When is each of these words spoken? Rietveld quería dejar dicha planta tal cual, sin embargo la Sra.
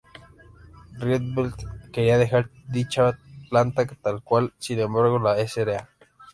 Rietveld 0.99 1.63
quería 1.91 2.17
dejar 2.17 2.49
dicha 2.69 3.19
planta 3.51 3.85
tal 3.85 4.23
cual, 4.23 4.51
sin 4.57 4.79
embargo 4.79 5.19
la 5.19 5.35
Sra. 5.47 5.89